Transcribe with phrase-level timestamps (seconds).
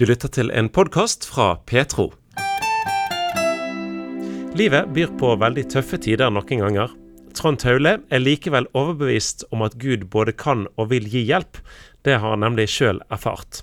[0.00, 2.06] Du lytter til en podkast fra Petro.
[4.56, 6.94] Livet byr på veldig tøffe tider noen ganger.
[7.36, 11.60] Trond Taule er likevel overbevist om at Gud både kan og vil gi hjelp.
[12.00, 13.60] Det har han nemlig sjøl erfart.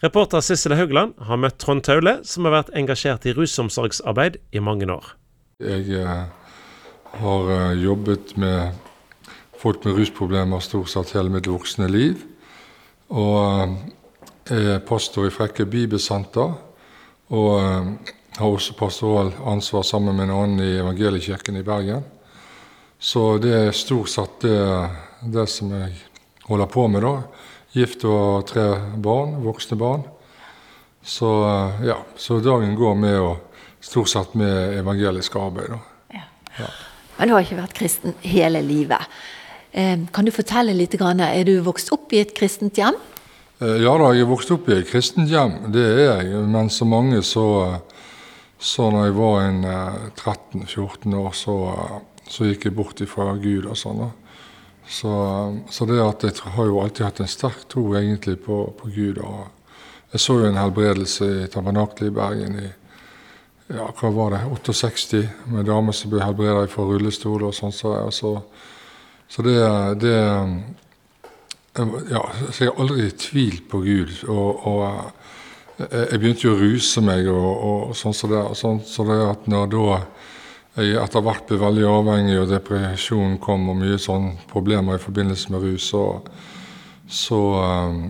[0.00, 4.88] Reporter Sissel Haugland har møtt Trond Taule, som har vært engasjert i rusomsorgsarbeid i mange
[4.88, 5.12] år.
[5.60, 6.24] Jeg eh,
[7.26, 8.72] har eh, jobbet med
[9.60, 12.24] folk med rusproblemer stort sett hele mitt voksne liv.
[13.12, 13.78] Og eh,
[14.50, 16.54] er pastor i Frekke bibelsenter.
[17.34, 17.88] Og eh,
[18.38, 22.04] har også pastoral ansvar sammen med en annen i Evangeliekirken i Bergen.
[22.98, 24.60] Så det er stort sett det,
[25.22, 25.92] det som jeg
[26.48, 27.14] holder på med, da.
[27.76, 30.06] Gift og tre barn, voksne barn.
[31.02, 33.34] Så eh, ja, så dagen går med å
[33.80, 35.76] stort sett med evangelisk arbeid.
[36.14, 36.24] Ja.
[36.58, 36.72] Ja.
[37.18, 39.04] Men du har ikke vært kristen hele livet.
[40.14, 40.94] Kan du fortelle litt?
[40.98, 42.96] Er du vokst opp i et kristent hjem?
[43.58, 46.42] Eh, ja da, jeg er vokst opp i et kristent hjem, det er jeg.
[46.46, 47.46] Men så mange så,
[48.54, 49.60] så når jeg var en
[50.14, 51.56] 13-14 eh, år, så,
[52.28, 54.06] så, gikk jeg bort ifra Gud og sånn.
[54.88, 55.12] Så,
[55.74, 59.18] så, det at jeg har jo alltid hatt en sterk tro egentlig på, på Gud.
[59.26, 59.48] og
[60.14, 62.68] Jeg så jo en helbredelse i tabernaklet i Bergen i
[63.68, 67.74] ja, hva var det, 68, med damer som ble helbredet fra rullestol og sånn.
[67.74, 68.30] Så, så,
[69.28, 69.58] så det,
[70.00, 70.14] det
[72.10, 74.14] ja, så jeg har aldri tvilt på Gud.
[74.28, 74.84] Og, og
[75.78, 78.44] eh, jeg begynte jo å ruse meg og, og sånn som så det.
[78.58, 79.86] Sånn, så det at når da
[80.78, 85.50] jeg etter hvert ble veldig avhengig, og depresjonen kom, og mye sånne problemer i forbindelse
[85.50, 86.02] med rus, så,
[87.10, 88.02] så um,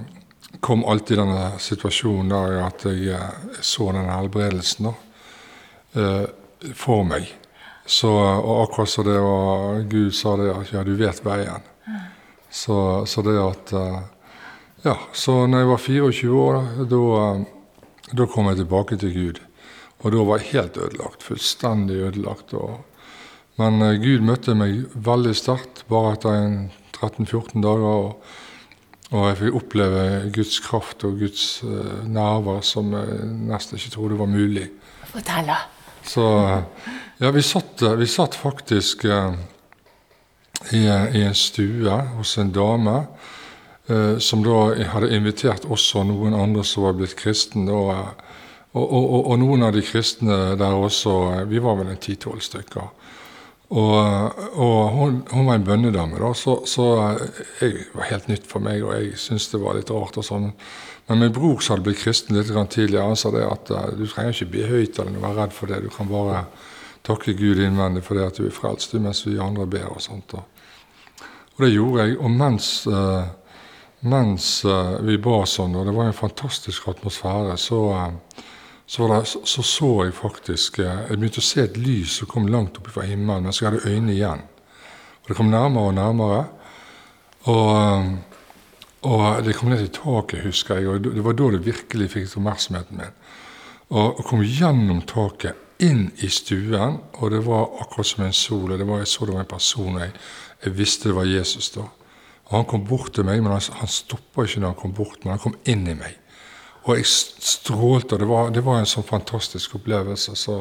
[0.65, 4.95] kom alltid denne situasjonen der at jeg, jeg så denne helbredelsen da,
[5.97, 7.31] uh, for meg.
[7.89, 11.65] Så, og akkurat som det var Gud sa det, at ja, du vet veien.
[12.51, 14.01] Så, så, det at eh,
[14.85, 17.03] Ja, så når jeg var 24 år, da,
[18.15, 19.41] eh, kom jeg tilbake til Gud.
[19.99, 21.25] Og da var jeg helt ødelagt.
[21.27, 22.55] Fullstendig ødelagt.
[22.55, 22.79] Og,
[23.59, 26.37] men uh, Gud møtte meg veldig sterkt bare etter
[27.01, 27.89] 13-14 dager.
[27.89, 28.31] Og,
[29.11, 30.05] og, jeg fikk oppleve
[30.37, 34.69] Guds kraft og Guds uh, nerver som jeg nesten ikke trodde var mulig.
[35.11, 35.59] Fortell, da.
[36.09, 36.25] Så
[37.19, 39.35] ja, vi satt, vi satt faktisk uh,
[40.73, 42.97] i, i en stue hos en dame
[43.89, 47.71] eh, som da hadde invitert også noen andre som var blitt kristne.
[47.73, 48.25] Og,
[48.75, 52.91] og, og, og, noen av de kristne der også Vi var vel en ti-tolv stykker.
[53.69, 53.97] Og,
[54.97, 56.87] hun, hun, var en bønnedame, da, så, så
[57.61, 60.17] jeg var helt nytt for meg, og jeg syntes det var litt rart.
[60.17, 60.55] og sånn.
[61.09, 64.07] Men min bror som hadde blitt kristen litt tidligere, han sa det at uh, du
[64.09, 65.83] trenger ikke bli høyt eller være redd for det.
[65.85, 66.47] Du kan bare
[67.09, 69.89] takke Gud innvendig for det at du er frelst, mens vi andre ber.
[69.95, 70.35] Og sånt.
[70.37, 70.45] Og,
[71.59, 72.19] det gjorde jeg.
[72.21, 73.25] Og mens, uh,
[74.07, 78.45] mens uh, vi ba sånn, og det var en fantastisk atmosfære, så, uh,
[78.87, 82.47] så, det, så, så, så jeg faktisk Jeg begynte å se et lys som kom
[82.49, 84.47] langt opp fra himmelen mens jeg hadde øynene igjen.
[85.21, 86.45] Og det kom nærmere og nærmere.
[87.49, 88.07] Og,
[89.09, 92.39] og det kom ned til taket, husker jeg, og det var da det virkelig fikk
[92.39, 93.19] oppmerksomheten min.
[93.89, 98.73] Og, og kom gjennom taket inn i stuen, og det var akkurat som en sol.
[98.73, 100.13] og det var, Jeg så det var en person, og jeg,
[100.65, 101.87] jeg visste det var Jesus da.
[102.49, 105.25] Og Han kom bort til meg, men han, han stoppa ikke når han kom bort,
[105.25, 106.17] men han kom inn i meg.
[106.89, 110.35] Og jeg strålte, og det var, det var en sånn fantastisk opplevelse.
[110.39, 110.57] Så,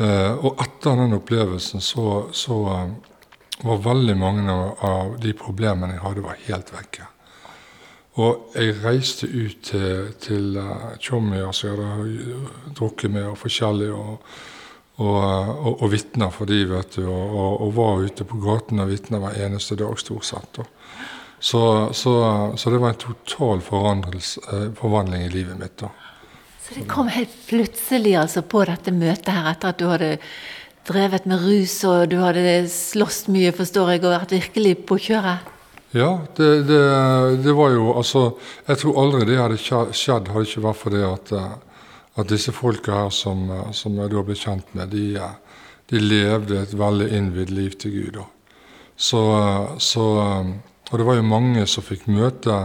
[0.00, 2.94] eh, og etter den opplevelsen så, så um,
[3.62, 7.10] var veldig mange av, de problemene jeg hadde, var helt vekke.
[8.16, 12.38] Og jeg reiste ut til, til uh, tjommier som jeg hadde
[12.78, 14.30] drukket med, og forskjellig, og,
[14.96, 18.88] og, og, og vitner for de, vet du, og, og, var ute på gaten og
[18.88, 20.62] vitna hver eneste dag, stort sett.
[21.36, 21.62] Så,
[21.92, 22.12] så,
[22.56, 25.76] så, det var en total uh, forvandling i livet mitt.
[25.84, 25.92] da.
[26.64, 30.16] Så det kom helt plutselig altså på dette møtet her, etter at du hadde
[30.86, 35.52] drevet med rus og du hadde slåss mye, forstår jeg, og vært virkelig på kjøret?
[35.96, 36.78] Ja, det, det,
[37.36, 38.34] det, var jo Altså,
[38.66, 39.56] jeg tror aldri det hadde
[39.96, 41.80] skjedd, hadde ikke vært for det at, eh,
[42.20, 46.02] at disse folka her som, eh, som, jeg da ble kjent med, de, eh, de
[46.02, 48.20] levde et veldig innvidd liv til Gud.
[48.96, 49.22] Så,
[49.80, 50.04] så,
[50.90, 52.60] og det var jo mange som fikk møte,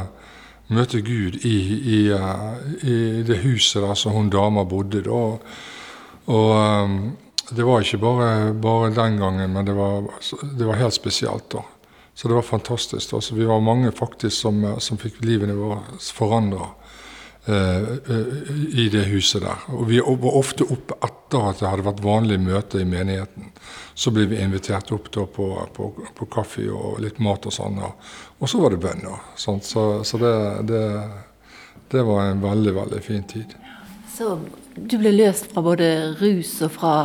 [0.67, 1.57] møte Gud i,
[1.95, 2.95] i, i,
[3.27, 5.05] det huset der som hun dama bodde.
[5.07, 5.25] da.
[6.31, 10.07] Og det var ikke bare, bare den gangen, men det var,
[10.43, 11.47] det var helt spesielt.
[11.51, 11.63] da.
[12.13, 13.13] Så det var fantastisk.
[13.13, 15.79] Altså, vi var mange faktisk som, eh, som fikk livene våre
[16.13, 16.67] forandra
[17.45, 18.51] eh, eh,
[18.83, 19.63] i det huset der.
[19.73, 23.51] Og vi var ofte oppe etter at det hadde vært vanlig møte i menigheten.
[23.95, 27.79] Så ble vi invitert opp på, på, på, kaffe og litt mat og sånn.
[27.81, 29.07] Og, så var det bønn.
[29.35, 30.35] Så, så det,
[30.69, 30.85] det,
[31.91, 33.55] det var en veldig, veldig fin tid.
[34.11, 34.35] Så
[34.75, 35.87] du ble løst fra både
[36.19, 36.95] rus og fra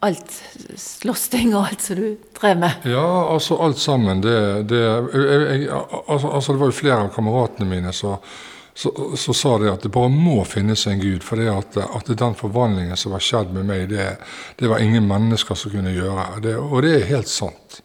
[0.00, 0.36] alt
[0.76, 2.86] slåssing og alt som du drev med?
[2.88, 4.22] Ja, altså alt sammen.
[4.24, 5.68] Det, det, jeg, jeg,
[6.06, 10.08] altså, altså, det var jo flere av kameratene mine som sa de at det bare
[10.12, 11.24] må finnes en gud.
[11.26, 14.14] For det at, at den forvandlingen som var skjedd med meg, det,
[14.56, 16.30] det var ingen mennesker som kunne gjøre.
[16.44, 17.82] Det, og det er helt sant.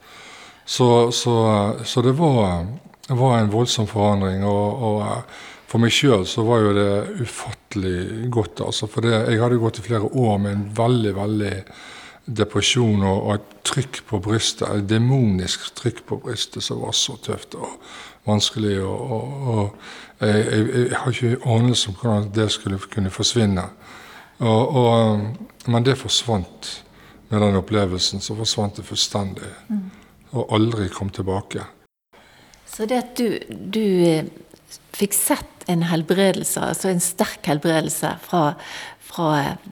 [0.66, 1.36] Så, så,
[1.86, 2.64] så det var,
[3.12, 4.46] var, en voldsom forandring.
[4.48, 5.04] og, og
[5.70, 8.62] for meg sjøl så var jo det ufattelig godt.
[8.64, 11.54] altså, For det, jeg hadde gått i flere år med en veldig, veldig
[12.26, 17.18] depresjon og, og et trykk på brystet, et demonisk trykk på brystet som var så
[17.22, 17.78] tøft og
[18.26, 18.80] vanskelig.
[18.82, 23.68] og, og, og jeg, jeg, jeg, har ikke anelse om hvordan det skulle kunne forsvinne.
[25.68, 26.86] men det forsvant
[27.30, 28.22] med den opplevelsen.
[28.22, 29.52] Så forsvant det fullstendig.
[29.70, 29.90] Mm.
[30.32, 31.64] Og aldri kom tilbake.
[32.66, 34.26] Så det at du, du eh,
[34.96, 38.42] fikk sett en helbredelse, altså en sterk helbredelse fra,
[39.00, 39.70] fra eh,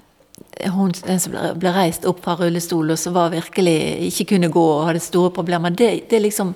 [0.76, 3.76] hun, som ble reist opp fra rullestol og som var virkelig
[4.10, 5.74] ikke kunne gå og hadde store problemer.
[5.76, 6.54] Det, det liksom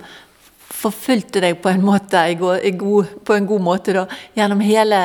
[0.78, 4.06] forfulgte deg på en måte, på en god måte da,
[4.38, 5.00] gjennom hele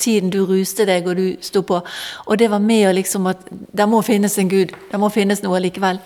[0.00, 1.78] tiden du ruste deg og du sto på.
[2.26, 4.74] Og det var med å liksom at det må finnes en Gud.
[4.90, 6.02] Det må finnes noe likevel.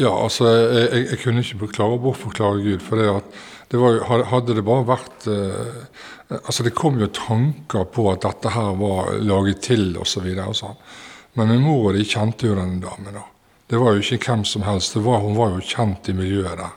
[0.00, 2.84] Ja, altså, jeg, jeg, jeg kunne ikke klare å bortforklare Gud.
[2.84, 3.40] For det at
[3.70, 4.00] det var,
[4.30, 6.06] hadde det bare vært eh,
[6.40, 10.26] altså Det kom jo tanker på at dette her var laget til osv.
[10.58, 10.78] Sånn.
[11.38, 13.14] Men min mor og de kjente jo denne damen.
[13.14, 13.26] da.
[13.70, 14.96] Det var jo ikke hvem som helst.
[14.96, 16.76] Var, hun var jo kjent i miljøet der.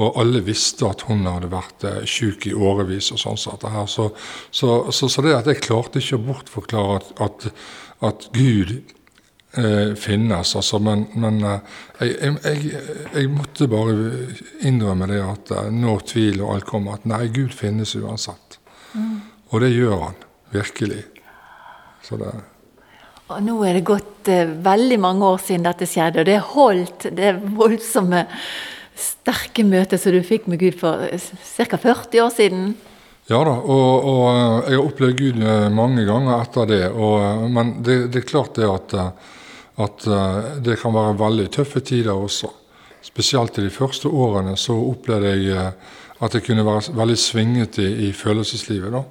[0.00, 3.10] Og alle visste at hun hadde vært eh, syk i årevis.
[3.12, 3.56] og sånn så,
[3.90, 4.06] så,
[4.88, 7.46] så, så, det at jeg klarte ikke å bortforklare at, at,
[8.08, 10.54] at Gud eh, finnes.
[10.56, 13.98] Altså, men, men eh, jeg, jeg, jeg, måtte bare
[14.64, 18.56] innrømme det at eh, når tvil og alt kommer, at nei, Gud finnes uansett.
[18.94, 19.18] Mm.
[19.50, 20.24] Og det gjør han.
[20.54, 21.04] Virkelig.
[22.06, 22.32] Så det
[23.30, 27.08] og nå er det gått eh, veldig mange år siden dette skjedde, og det holdt
[27.16, 28.26] det voldsomme,
[29.00, 31.80] sterke møtet som du fikk med Gud for eh, ca.
[31.80, 32.70] 40 år siden.
[33.30, 34.24] Ja da, og, og,
[34.66, 35.44] jeg har opplevd Gud
[35.76, 36.86] mange ganger etter det.
[36.90, 38.96] Og, men det, det, er klart det at
[39.80, 42.50] at eh, det kan være veldig tøffe tider også.
[43.02, 47.84] Spesielt i de første årene så opplevde jeg eh, at det kunne være veldig svingete
[47.86, 48.92] i, i følelseslivet.
[48.92, 49.04] da.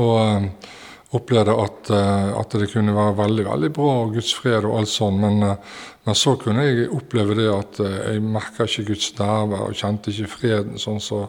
[0.00, 0.48] Og
[1.16, 4.92] opplevde at, øh, at, det kunne være veldig veldig bra og Guds fred og alt
[4.92, 9.70] sånn, men, øh, men, så kunne jeg oppleve det at jeg merka ikke Guds nærvær
[9.70, 11.28] og kjente ikke freden sånn som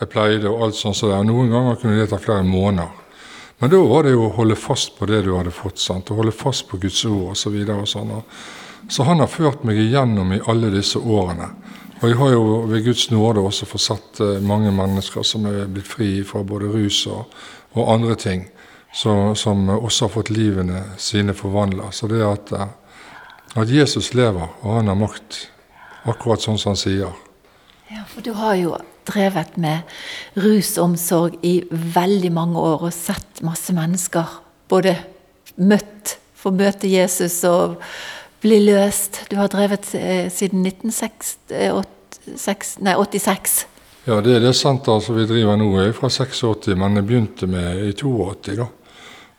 [0.00, 0.48] jeg pleide.
[0.50, 1.22] og alt sånn så der.
[1.28, 2.90] Noen ganger kunne det ta flere måneder.
[3.60, 6.10] Men da var det jo å holde fast på det du hadde fått, sant?
[6.10, 7.42] å holde fast på Guds ord osv.
[7.42, 8.14] Så, videre, og sånn.
[8.88, 11.50] så han har ført meg igjennom i alle disse årene.
[12.00, 15.68] Og jeg har jo ved Guds nåde også fått sett eh, mange mennesker som er
[15.68, 17.34] blitt fri fra både rus og,
[17.76, 18.46] og andre ting,
[18.92, 21.90] så, som også har fått livene sine forvandla.
[21.92, 22.68] Så det at, eh,
[23.60, 25.46] at Jesus lever, og han har makt,
[26.10, 27.18] akkurat sånn som han sier.
[27.90, 28.76] Ja, for du har jo
[29.08, 29.82] drevet med
[30.38, 34.38] rusomsorg i veldig mange år og sett masse mennesker
[34.70, 34.94] både
[35.56, 37.80] møtt, få møte Jesus og
[38.40, 39.24] bli løst.
[39.30, 43.66] Du har drevet eh, siden 1986 Nei, 86.
[44.06, 47.66] Ja, det er det senteret som vi driver nå, fra 86, men det begynte med
[47.88, 48.56] i 82.
[48.56, 48.66] da.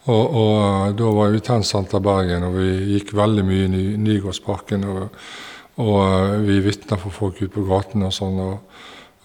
[0.09, 4.85] Og, og eh, da var vi Tennsenter Bergen, og vi gikk veldig mye i Nygårdsparken.
[4.89, 5.03] Og,
[5.83, 8.39] og eh, vi vitna for folk ute på gaten og sånn.
[8.41, 8.79] Og,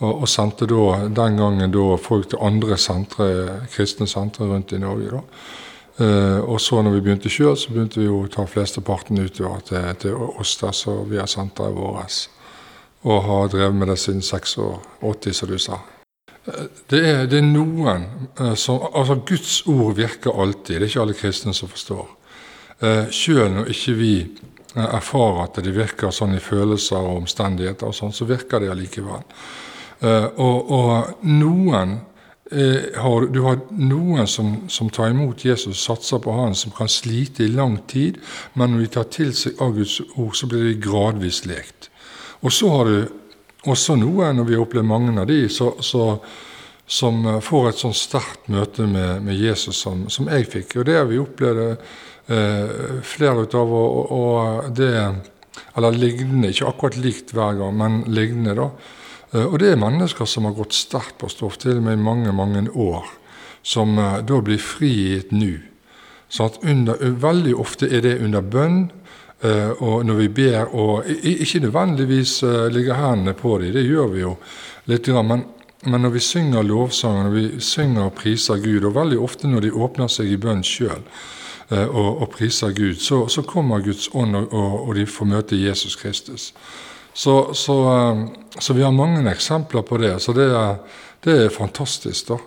[0.04, 3.30] og, sendte da, den gangen da folk til andre sentre,
[3.73, 5.14] kristne sentre rundt i Norge.
[5.16, 5.23] da.
[5.97, 9.87] Uh, og så når vi begynte sjøl, så begynte vi å ta flesteparten utover til,
[10.02, 12.18] til oss der, så vi har senteret vårt.
[13.09, 14.59] Og har drevet med det siden 86,
[15.40, 15.80] som du sa.
[16.91, 18.05] Det er, det er noen
[18.38, 20.76] uh, som Altså, Guds ord virker alltid.
[20.76, 22.09] Det er ikke alle kristne som forstår.
[22.83, 24.12] Uh, sjøl når ikke vi
[24.76, 29.23] erfarer at det virker sånn i følelser og omstendigheter, og sånn, så virker det allikevel.
[30.37, 31.95] Og, og, noen
[32.53, 37.47] har, Du har noen som, som, tar imot Jesus, satser på Han, som kan slite
[37.47, 38.21] i lang tid,
[38.53, 41.88] men når de tar til seg av Guds ord, så blir de gradvis lekt.
[42.45, 43.17] Og så har du
[43.66, 46.08] også noe når vi har opplevd mange av de, så, så,
[46.87, 50.76] som får et sånn sterkt møte med, med Jesus som, som, jeg fikk.
[50.80, 54.92] Og det har vi opplevd eh, flere av, og, og det
[55.76, 58.70] Eller lignende, ikke akkurat likt hver gang, men lignende, da.
[59.32, 62.02] Eh, og det er mennesker som har gått sterkt på stoff, til og med i
[62.02, 63.08] mange, mange år,
[63.62, 65.56] som eh, da blir frigitt nå.
[66.32, 68.87] Sånn under, veldig ofte er det under bønn,
[69.45, 72.38] og når vi ber, og ikke nødvendigvis
[72.73, 74.31] legger hendene på dem, det gjør vi jo
[74.88, 75.45] litt, men
[75.87, 79.66] men når vi synger lovsanger, når vi synger og priser Gud, og veldig ofte når
[79.66, 84.09] de åpner seg i bønn sjøl eh, og, og, priser Gud, så, så kommer Guds
[84.14, 86.50] ånd, og, og, de får møte Jesus Kristus.
[87.14, 88.25] Så, så, eh,
[88.59, 90.16] så, vi har mange eksempler på det.
[90.23, 90.81] Så det er,
[91.25, 92.33] det er fantastisk.
[92.33, 92.40] da.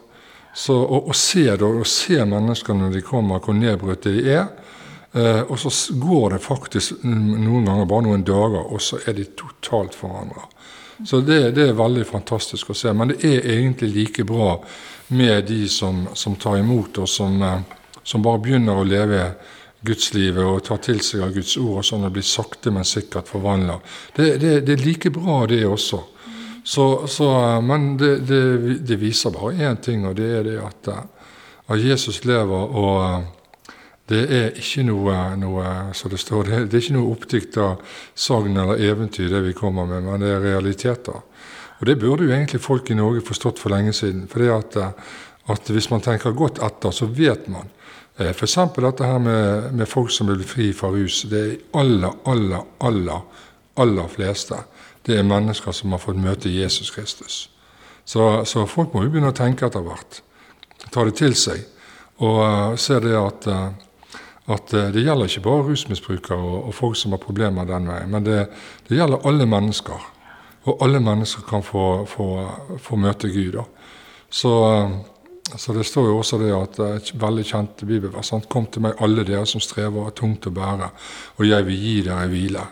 [0.54, 4.50] Så, å, se, da, å se mennesker når de kommer, hvor nedbrutte de er.
[5.12, 9.26] Eh, og så går det faktisk noen ganger bare noen dager, og så er de
[9.38, 10.46] totalt forandra.
[11.06, 12.94] Så det, det, er veldig fantastisk å se.
[12.94, 14.58] Men det er egentlig like bra
[15.16, 17.64] med de som, som tar imot, og som, eh,
[18.04, 19.24] som, bare begynner å leve
[19.82, 23.32] gudslivet og tar til seg av Guds ord, og sånn det blir sakte, men sikkert
[23.32, 23.80] forvandla.
[24.14, 26.04] Det, det, det, er like bra, det også.
[26.68, 30.94] Så, så, eh, men det, viser bare én ting, og det er det at,
[31.66, 32.78] at Jesus lever.
[32.78, 33.39] og
[34.10, 37.66] det er ikke noe, noe som det står, det, er ikke noe oppdikta
[38.18, 41.20] sagn eller eventyr, det vi kommer med, men det er realiteter.
[41.80, 44.28] Og Det burde jo egentlig folk i Norge forstått for lenge siden.
[44.28, 44.96] for det at,
[45.48, 47.70] at Hvis man tenker godt etter, så vet man.
[48.18, 48.58] Eh, F.eks.
[48.76, 51.22] dette her med, med, folk som blir fri fra rus.
[51.30, 53.22] Det er aller, aller, aller,
[53.78, 54.56] aller fleste.
[55.06, 57.50] Det er mennesker som har fått møte Jesus Kristus.
[58.06, 60.22] Så, så folk må jo begynne å tenke etter hvert.
[60.92, 61.64] Ta det til seg.
[62.20, 63.48] Og uh, se det at
[64.50, 68.10] at eh, det gjelder ikke bare rusmisbrukere og, og, folk som har problemer den veien,
[68.10, 68.40] men det,
[68.88, 70.08] det, gjelder alle mennesker.
[70.68, 72.28] Og alle mennesker kan få, få,
[72.82, 73.60] få møte Gud.
[74.30, 74.98] Så, eh,
[75.56, 78.98] så, det står jo også det at eh, et veldig kjent bibelvers Kom til meg,
[79.00, 80.92] alle dere som strever og tungt å bære,
[81.38, 82.66] og jeg vil gi dere hvile.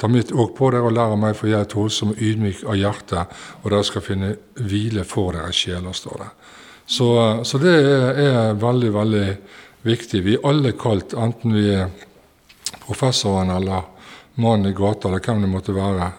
[0.00, 2.78] Ta mitt åk på dere og lære meg, for jeg er tålsom og ydmyk av
[2.80, 3.26] hjerte,
[3.62, 6.32] og dere skal finne hvile for deres sjeler, står det.
[6.84, 7.06] Så,
[7.48, 9.28] så det er, er veldig, veldig
[9.84, 10.22] viktig.
[10.24, 11.88] Vi er alle kalt, enten vi er
[12.84, 13.86] professoren eller
[14.40, 16.10] mannen i gata eller hvem det måtte være,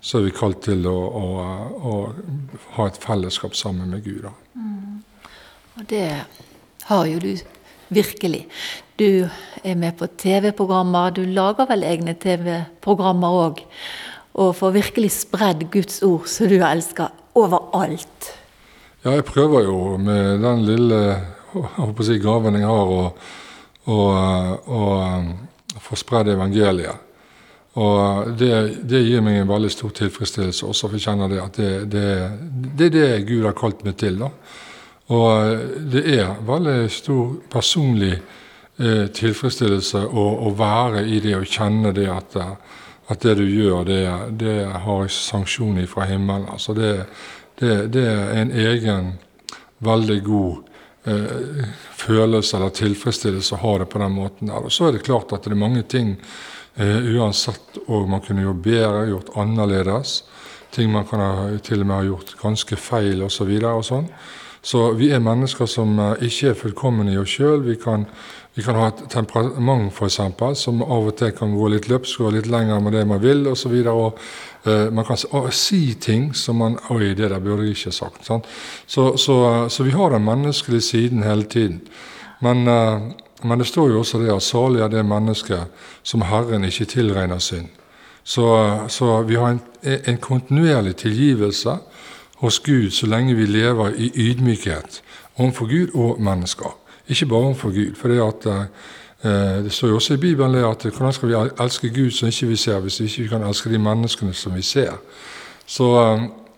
[0.00, 1.26] så er vi kalt til å, å,
[1.90, 1.94] å
[2.76, 4.28] ha et fellesskap sammen med Gud.
[4.54, 5.02] Mm.
[5.76, 6.06] Og det
[6.86, 7.32] har jo du
[7.88, 8.46] virkelig.
[8.96, 9.26] Du
[9.62, 13.62] er med på TV-programmer, du lager vel egne TV-programmer òg.
[14.36, 18.30] Og får virkelig spredd Guds ord, som du elsker, overalt.
[19.04, 21.00] Ja, jeg prøver jo med den lille
[21.64, 22.94] håper å si, gaven jeg har,
[23.86, 24.12] og
[24.66, 25.32] um,
[25.80, 27.02] få spredd evangeliet.
[27.76, 28.52] Og det,
[28.88, 32.06] det, gir meg en veldig stor tilfredsstillelse også, for jeg kjenner det at det, det,
[32.72, 34.16] det, er det Gud har kalt meg til.
[34.22, 34.30] da.
[35.12, 41.92] Og det er veldig stor personlig eh, tilfredsstillelse å, å, være i det og kjenne
[41.94, 42.38] det at,
[43.12, 44.00] at det du gjør, det,
[44.40, 46.48] det har sanksjoner fra himmelen.
[46.56, 46.94] Altså det,
[47.60, 49.12] er en egen,
[49.84, 50.75] veldig god
[51.06, 54.48] eh, følelse eller tilfredsstillelse å ha det på den måten.
[54.48, 54.64] der.
[54.66, 56.16] Og Så er det klart at det er mange ting
[56.76, 60.22] eh, uansett, og man kunne gjort bedre, gjort annerledes.
[60.70, 63.36] Ting man kan ha, til og med ha gjort ganske feil osv.
[63.38, 64.08] Så, videre, og sånn.
[64.62, 67.62] så vi er mennesker som eh, ikke er fullkomne i oss sjøl.
[67.64, 67.78] Vi,
[68.56, 72.22] vi, kan ha et temperament for eksempel, som av og til kan gå litt løpsk
[72.24, 73.74] og litt lenger med det man vil osv.
[73.84, 75.20] Uh, man kan
[75.52, 78.24] si ting som man Oi, det der burde jeg ikke sagt.
[78.24, 78.40] Så,
[79.16, 79.36] så,
[79.68, 81.82] så, vi har den menneskelige siden hele tiden.
[82.40, 83.12] Men, uh,
[83.44, 85.68] men, det står jo også det at salig er det mennesket
[86.02, 87.68] som Herren ikke tilregner synd.
[88.24, 91.76] Så, så, vi har en, en, kontinuerlig tilgivelse
[92.36, 95.02] hos Gud så lenge vi lever i ydmykhet
[95.36, 96.85] overfor Gud og mennesker.
[97.08, 97.94] Ikke bare overfor Gud.
[97.94, 98.68] for det at
[99.26, 102.46] Eh, det står jo også i Bibelen at hvordan skal vi elske Gud som ikke
[102.46, 104.92] vi ser, hvis vi ikke kan elske de menneskene som vi ser.
[105.66, 105.88] Så,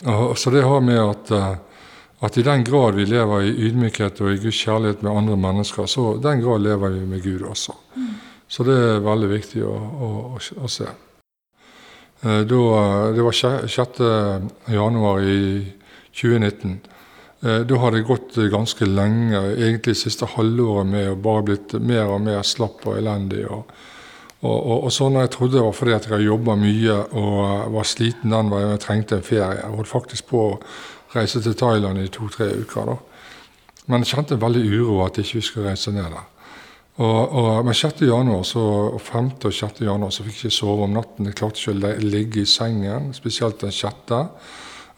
[0.05, 1.57] eh, så det har med at, eh,
[2.23, 5.87] at, i den grad vi lever i ydmykhet og i Guds kjærlighet med andre mennesker,
[5.87, 7.73] så i den grad lever vi med Gud også.
[7.97, 8.09] Mm.
[8.49, 10.87] Så det er veldig viktig å, å, å se.
[12.23, 12.33] Da,
[13.15, 14.01] det var 6.
[14.73, 15.67] januar i
[16.11, 16.81] 2019.
[17.41, 22.11] Eh, da har det gått ganske lenge, egentlig siste halvåret, med å bare blitt mer
[22.11, 23.45] og mer slapp og elendig.
[23.47, 23.69] Og,
[24.41, 27.87] og, og, og sånn jeg trodde det var fordi at jeg jobba mye og var
[27.87, 29.61] sliten den veien jeg trengte en ferie.
[29.61, 30.57] Jeg holdt faktisk på å
[31.15, 32.91] reise til Thailand i to-tre uker.
[32.91, 32.99] da.
[33.89, 36.27] Men jeg kjente veldig uro at ikke vi skulle reise ned der.
[36.99, 38.01] Og, og, men 6.
[38.03, 38.63] Januar, så,
[38.97, 39.31] og 5.
[39.47, 39.85] og 6.
[39.87, 41.29] januar så fikk jeg ikke sove om natten.
[41.31, 44.17] Jeg klarte ikke å ligge i sengen, spesielt den 6.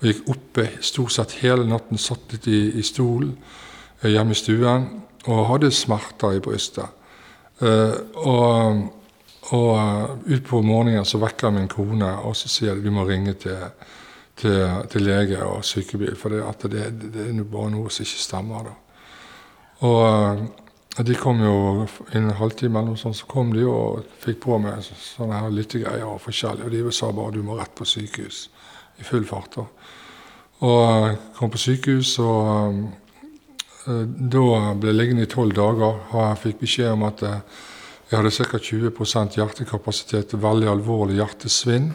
[0.01, 3.35] Og gikk oppe stort sett hele natten, satt litt i, i stolen
[4.01, 4.89] eh, hjemme i stuen
[5.29, 6.97] og hadde smerter i brystet.
[7.61, 7.93] Uh,
[8.25, 8.87] og
[9.51, 13.33] og uh, utpå morgenen så vekker min kone og så sier at vi må ringe
[13.41, 13.65] til,
[14.39, 14.61] til,
[14.93, 16.85] til lege og sykebil, for det, det,
[17.17, 18.69] det, er bare noe som ikke stemmer.
[18.69, 18.77] da.
[19.89, 21.57] Og de kom jo
[22.13, 25.57] innen en halvtime eller noe sånt, så kom de og fikk på meg sånne her
[25.57, 26.69] lyttegreier og forskjellig.
[26.69, 28.45] Og de sa bare du må rett på sykehus
[29.01, 29.57] i full fart.
[29.57, 29.67] da.
[30.61, 32.81] Og kom på sykehus, og
[33.87, 36.03] uh, da ble jeg liggende i tolv dager.
[36.13, 37.25] Og jeg fikk beskjed om at
[38.11, 38.59] jeg hadde ca.
[38.59, 41.93] 20 hjertekapasitet, veldig alvorlig hjertesvinn.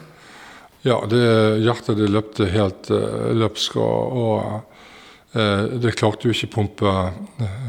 [0.85, 1.25] Ja, det,
[1.65, 4.61] hjertet det løpte helt uh, løpsk, og
[5.33, 6.95] uh, det klarte jo ikke å pumpe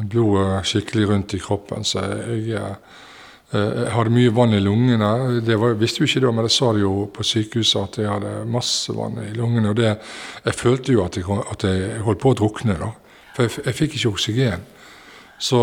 [0.05, 1.85] blodet skikkelig rundt i kroppen.
[1.85, 2.69] Så jeg,
[3.52, 5.40] jeg hadde mye vann i lungene.
[5.46, 8.10] Det var, visste jo ikke da, men det sa det jo på sykehuset at jeg
[8.10, 9.70] hadde masse vann i lungene.
[9.70, 9.92] Og det,
[10.44, 12.90] jeg følte jo at jeg, at jeg holdt på å drukne, da.
[13.36, 14.66] For jeg, jeg fikk ikke oksygen.
[15.38, 15.60] Så,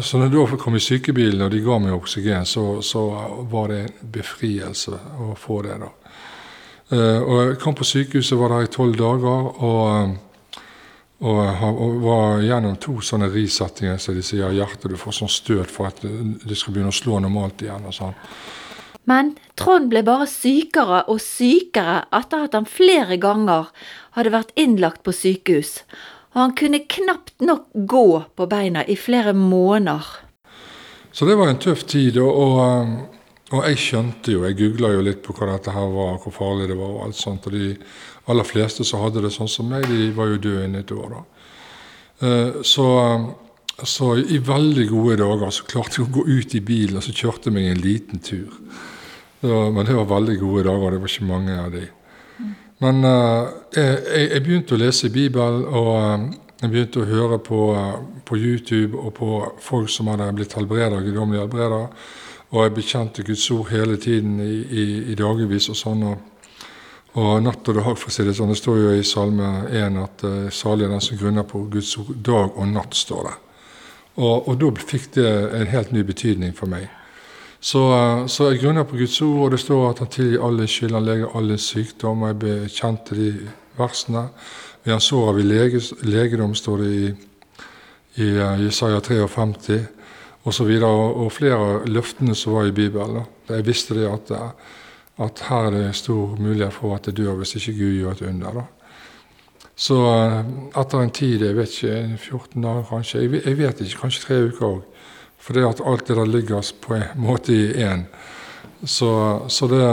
[0.00, 3.02] så når jeg da kom i sykebilen og de ga meg oksygen, så, så
[3.50, 5.76] var det en befrielse å få det.
[5.82, 5.90] da.
[7.20, 9.52] Og jeg kom på sykehuset, var der i tolv dager.
[9.58, 10.16] og
[11.18, 15.72] og, og var gjennom to sånne risettinger, så de sier hjertet du får sånn støt
[15.72, 17.88] for at det skal begynne å slå normalt igjen.
[17.88, 18.14] og sånn.
[19.08, 23.72] Men Trond ble bare sykere og sykere etter at han flere ganger
[24.14, 25.80] hadde vært innlagt på sykehus.
[26.36, 30.06] Og han kunne knapt nok gå på beina i flere måneder.
[31.10, 32.20] Så det var en tøff tid.
[32.20, 33.16] og, og
[33.48, 36.66] og jeg skjønte jo, jeg googla jo litt på hva dette her var, hvor farlig
[36.68, 36.90] det var.
[36.92, 37.70] og alt sånt, og De
[38.28, 41.16] aller fleste som hadde det sånn som meg, de var jo døde innen et år.
[41.16, 41.24] da.
[42.66, 42.86] Så,
[43.86, 47.14] så, i veldig gode dager så klarte jeg å gå ut i bilen og så
[47.14, 48.56] kjørte jeg meg en liten tur.
[49.40, 51.84] Men det var veldig gode dager, det var ikke mange av de.
[52.82, 54.00] Men jeg,
[54.32, 57.60] jeg, begynte å lese Bibelen, og jeg begynte å høre på,
[58.26, 59.30] på YouTube og på
[59.62, 61.84] folk som hadde blitt helbreda, guddommelige helbreda.
[62.48, 66.02] Og jeg bekjente Guds ord hele tiden i, i, i dagevis og sånn.
[66.08, 66.37] Og,
[67.16, 68.52] og, natt og dag, for å si det sånn.
[68.52, 71.94] Det står jo i Salme 1 at uh, salig er den som grunner på Guds
[72.00, 72.12] ord.
[72.24, 73.34] Dag og natt, står det.
[74.18, 76.88] Og, og da fikk det en helt ny betydning for meg.
[77.60, 80.68] Så, uh, så jeg grunner på Guds ord, og det står at han tilgir alle
[80.68, 82.34] skyld, han leger alle sykdommer.
[82.34, 83.30] Jeg bekjente de
[83.78, 84.28] versene.
[84.84, 87.06] Ved hans sår har vi leges, legedom, står det i,
[88.24, 89.86] i uh, Jesaja 53
[90.48, 93.26] og så og flere av løftene som var i Bibelen.
[93.48, 94.30] Jeg visste det at,
[95.18, 98.22] at her er det stor mulighet for at jeg dør hvis ikke Gud gjør et
[98.22, 98.60] under.
[98.60, 98.66] Da.
[99.78, 99.98] Så
[100.74, 104.38] etter en tid, jeg vet ikke, 14 dager kanskje, jeg, jeg vet ikke, kanskje tre
[104.48, 104.80] uker òg,
[105.38, 108.06] for det at alt det der ligger på en måte i én.
[108.84, 109.10] Så,
[109.48, 109.84] så det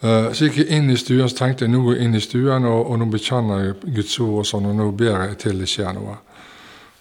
[0.00, 2.64] så gikk jeg inn i stuen så tenkte jeg nå går jeg inn i stuen,
[2.64, 5.68] og, og nå bekjenner jeg Guds ord, og sånn, og nå ber jeg til det
[5.68, 6.14] skjer noe.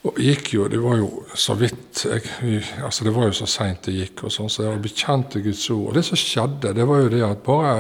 [0.08, 3.84] Og gikk jo, Det var jo så vidt jeg, altså Det var jo så seint
[3.84, 5.90] det gikk, og sånn, så jeg bekjente Guds ord.
[5.90, 7.74] Og det som skjedde, det var jo det at bare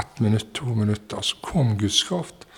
[0.00, 2.48] ett minutt, to minutter, så kom Guds kraft.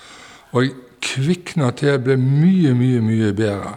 [0.54, 0.72] Og jeg
[1.04, 3.74] kvikna til, jeg ble mye, mye, mye bedre.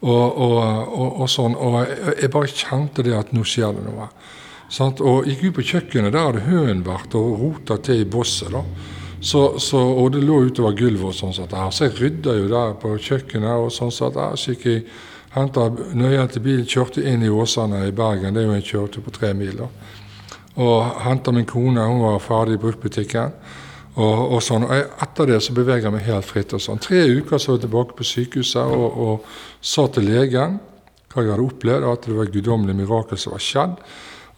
[0.00, 4.06] Og, og, og, og sånn, og jeg, bare kjente det at nå skjer det noe.
[4.70, 5.02] Sant?
[5.02, 8.54] Og gikk ut på kjøkkenet, der hadde hønen vært og rota til i bosset.
[8.54, 8.62] da.
[9.20, 12.76] Så, så, og det lå utover gulvet, og sånn Sånn, så jeg rydda jo der
[12.80, 13.52] på kjøkkenet.
[13.52, 14.84] og sånn sånn, Så gikk jeg
[15.34, 18.34] henta nøkkelen til bilen, kjørte inn i Åsane i Bergen.
[18.34, 19.56] Det er jo en kjøretur på tre mil.
[19.56, 19.68] da.
[20.56, 23.32] Og henta min kone, hun var ferdig i bruktbutikken.
[23.96, 26.54] Og, og, sånn, og Etter det så beveger jeg meg helt fritt.
[26.54, 26.78] og sånn.
[26.78, 29.24] Tre uker så var jeg tilbake på sykehuset og, og
[29.60, 30.60] sa til legen
[31.10, 33.76] hva jeg hadde opplevd, at det var et guddommelig mirakel som var skjedd.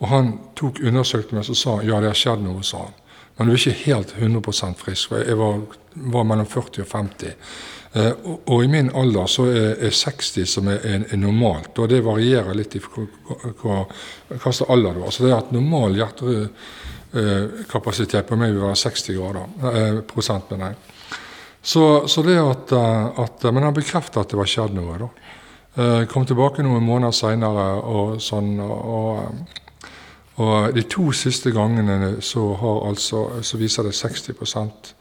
[0.01, 2.97] Og han tok undersøkte meg og sa ja, det har skjedd noe, sa han.
[3.43, 5.11] Men er ikke helt 100% frisk.
[5.19, 5.67] Jeg var,
[6.15, 7.33] var, mellom 40 og 50.
[7.93, 11.79] Eh, og, og, i min alder så er, er 60 som er, er, normalt.
[11.83, 13.83] Og det varierer litt i hva,
[14.37, 15.11] slags alder du har.
[15.11, 20.47] Så det er at normal hjertekapasitet på meg vil være 60 grader, eh, prosent.
[20.55, 20.79] Mener jeg.
[21.59, 22.73] Så, så, det at,
[23.27, 24.95] at, Men han bekrefter at det var skjedd noe.
[25.03, 25.09] da.
[25.73, 28.61] Jeg kom tilbake noen måneder seinere og sånn.
[28.63, 29.19] og
[30.43, 32.43] og De to siste gangene så,
[32.89, 34.95] altså, så viser det 60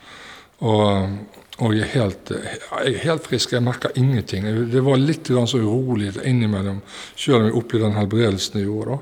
[0.62, 1.14] og,
[1.58, 3.54] og jeg, er helt, jeg er helt frisk.
[3.56, 4.46] Jeg merker ingenting.
[4.70, 6.84] Det var litt så urolig innimellom,
[7.16, 9.00] selv om jeg opplevde den helbredelsen jeg gjorde.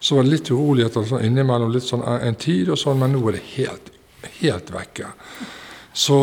[0.00, 3.24] Så var det litt uroligheter sånn innimellom litt sånn en tid, og sånn, men nå
[3.28, 3.90] er det helt,
[4.38, 5.10] helt vekke.
[5.92, 6.18] Så,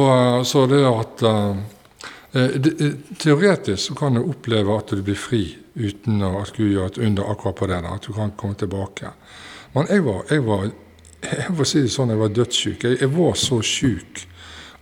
[0.47, 1.57] så det at uh,
[3.17, 5.43] Teoretisk så kan du oppleve at du blir fri
[5.77, 7.79] uten at Gud gjør et under akkurat på det.
[7.91, 9.11] At du kan komme tilbake.
[9.77, 10.67] Men jeg var, jeg var
[11.21, 12.83] jeg får si sånn, jeg var dødssyk.
[12.83, 14.21] Jeg, jeg var så syk.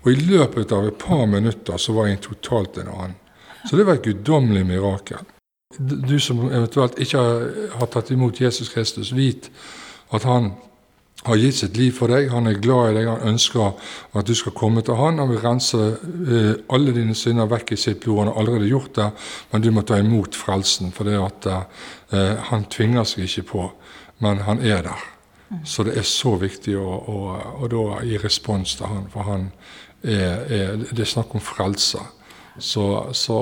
[0.03, 3.15] Og i løpet av et par minutter så var jeg totalt en annen.
[3.65, 5.23] Så det var et guddommelig mirakel.
[5.79, 7.23] Du som eventuelt ikke
[7.79, 9.49] har tatt imot Jesus Kristus, vit
[10.13, 10.51] at han
[11.25, 12.29] har gitt sitt liv for deg.
[12.29, 13.73] Han er glad i deg, han ønsker
[14.13, 15.17] at du skal komme til han.
[15.23, 18.21] Han vil rense eh, alle dine synder vekk i sitt blod.
[18.21, 19.09] Han har allerede gjort det,
[19.51, 23.65] men du må ta imot frelsen, for det at eh, han tvinger seg ikke på
[24.23, 25.11] men han er der.
[25.65, 27.17] Så det er så viktig å, å,
[27.61, 29.49] å da gi respons til han, for han
[30.01, 32.01] er, er, det er snakk om frelse.
[32.57, 33.37] Så, så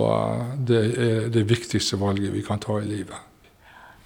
[0.58, 3.18] det er det viktigste valget vi kan ta i livet.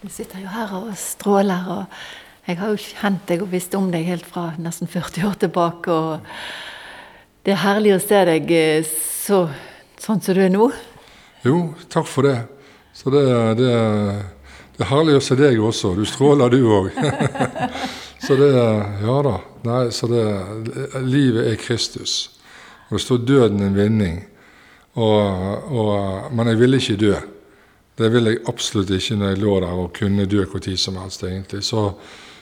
[0.01, 3.89] Du sitter jo her og stråler, og jeg har jo kjent deg og visst om
[3.91, 5.91] deg helt fra nesten 40 år tilbake.
[5.91, 6.19] og
[7.43, 8.53] Det er herlig å se deg
[8.87, 9.47] så,
[9.99, 10.69] sånn som du er nå.
[11.47, 11.57] Jo,
[11.89, 12.37] takk for det.
[12.97, 13.23] Så det,
[13.59, 13.73] det,
[14.77, 15.95] det er herlig å se deg også.
[15.97, 16.91] Du stråler, du òg.
[18.25, 19.37] så det Ja da.
[19.65, 20.25] Nei, så det
[21.01, 22.29] Livet er Kristus.
[22.89, 24.21] Og det står 'døden en vinning'.
[24.97, 27.15] Og, og, men jeg ville ikke dø.
[27.97, 30.97] Det ville jeg absolutt ikke når jeg lå der og kunne dø hvor tid som
[31.01, 31.63] helst, egentlig.
[31.63, 31.91] Så,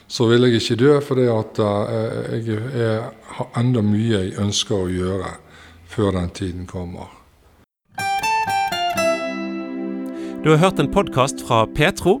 [0.08, 3.02] så ville jeg ikke dø at uh, jeg, jeg
[3.36, 5.34] har enda mye jeg ønsker å gjøre
[5.88, 7.12] før den tiden kommer.
[10.44, 12.20] Du har hørt en podkast fra Petro.